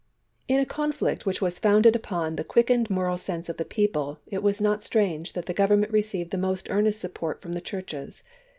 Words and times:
TN 0.49 0.59
a 0.59 0.65
conflict 0.65 1.27
which 1.27 1.43
was 1.43 1.59
founded 1.59 1.95
upon 1.95 2.35
the 2.35 2.43
quick 2.43 2.69
JL 2.69 2.79
ened 2.87 2.89
moral 2.89 3.17
sense 3.19 3.49
of 3.49 3.57
the 3.57 3.63
people 3.63 4.17
it 4.25 4.41
was 4.41 4.59
not 4.59 4.83
strange 4.83 5.33
that 5.33 5.45
the 5.45 5.53
Government 5.53 5.91
received 5.93 6.31
the 6.31 6.39
most 6.39 6.71
earnest 6.71 6.99
support 6.99 7.39
from 7.39 7.53
the 7.53 7.61
Churches. 7.61 8.23